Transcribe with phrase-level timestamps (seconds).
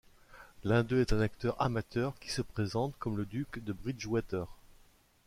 [0.63, 4.47] L'un d'eux est un acteur amateur qui se présente comme le duc de Bridgewater.